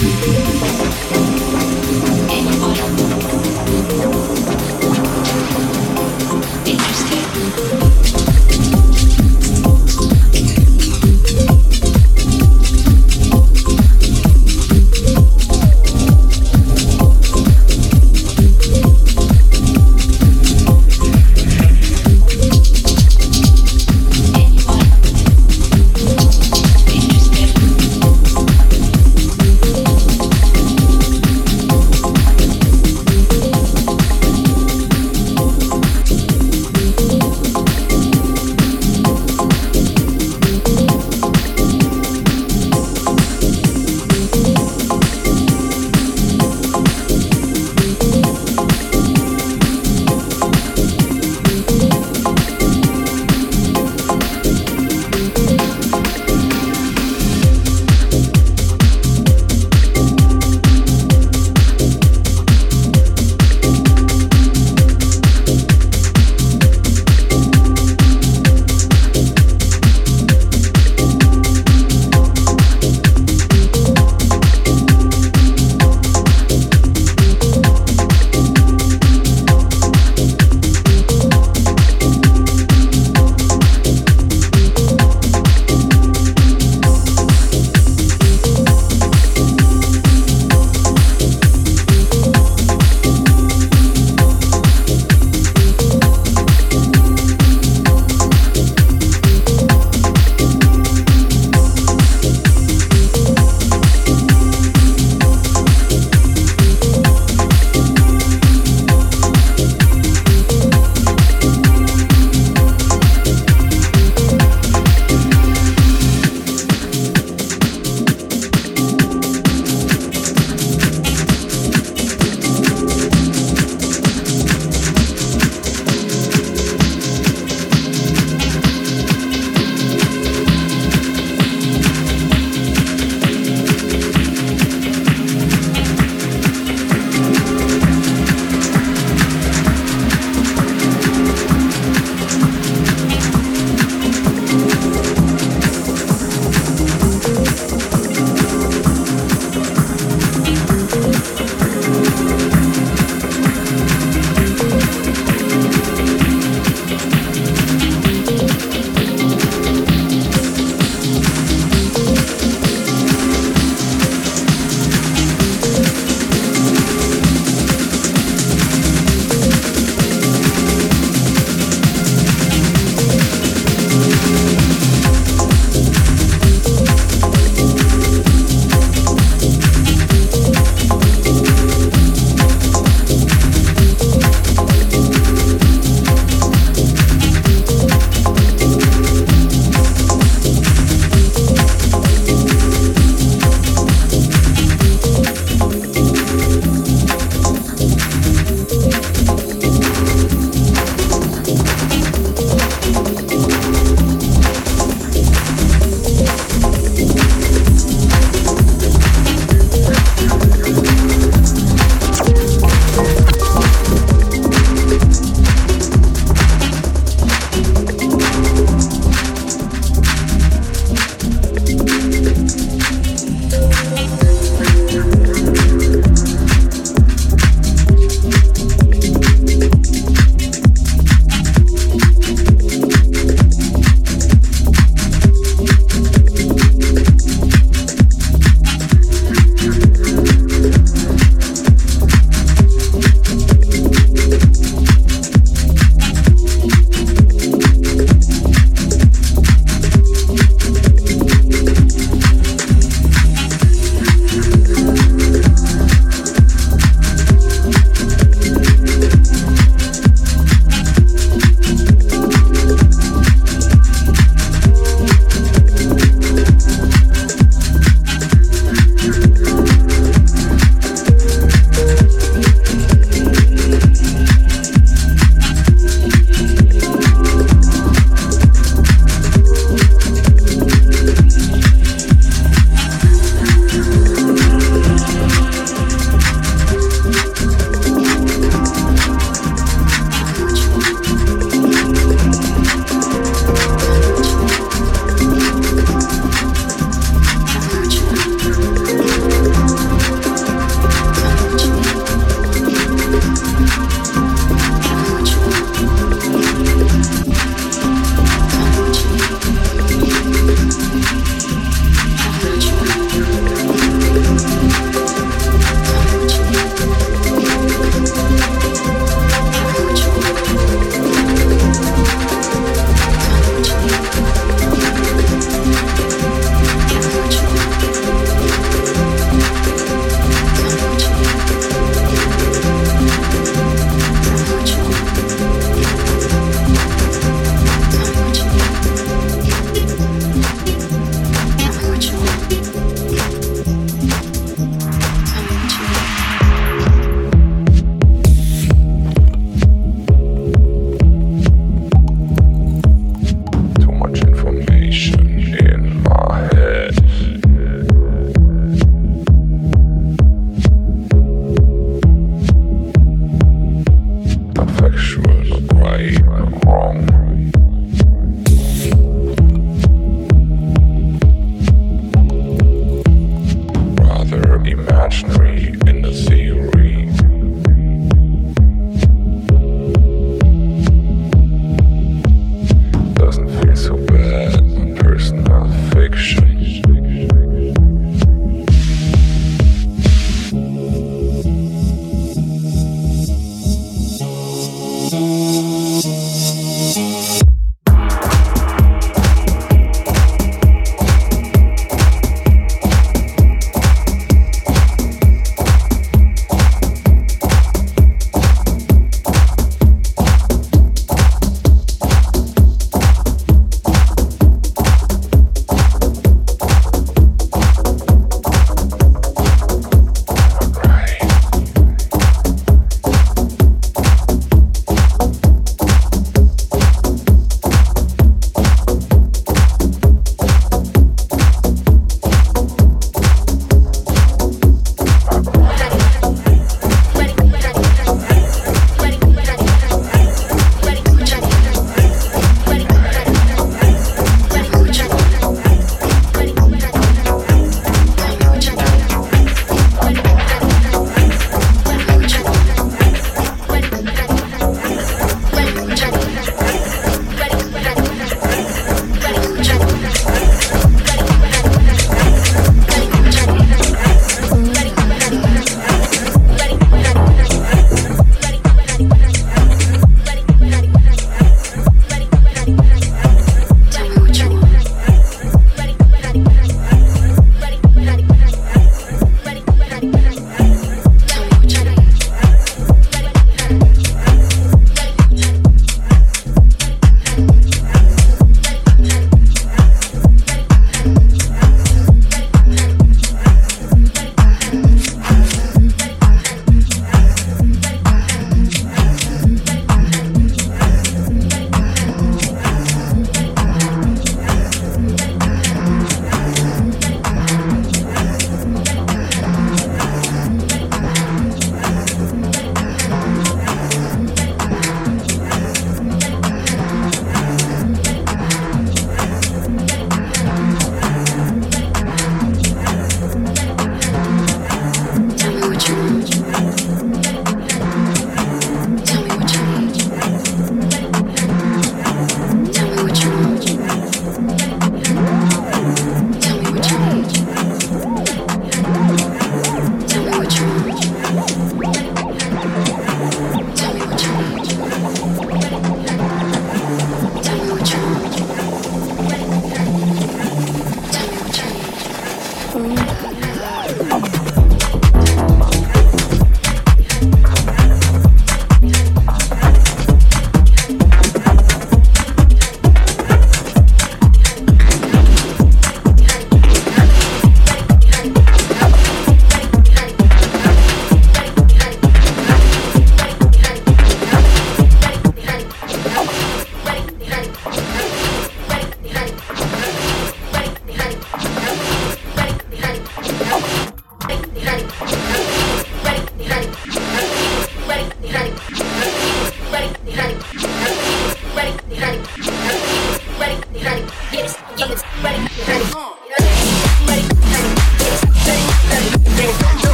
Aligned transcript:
Música 0.00 1.37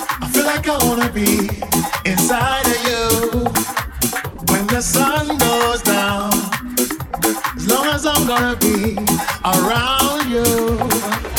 I 0.00 0.28
feel 0.28 0.44
like 0.44 0.68
I 0.68 0.76
wanna 0.86 1.10
be 1.12 1.48
inside 2.04 2.66
of 2.66 2.80
you 2.88 3.42
when 4.52 4.66
the 4.66 4.80
sun 4.80 5.38
goes 5.38 5.82
down. 5.82 6.32
As 7.56 7.66
long 7.66 7.86
as 7.86 8.04
I'm 8.04 8.26
gonna 8.26 8.56
be 8.56 8.96
around 9.44 10.30
you. 11.30 11.35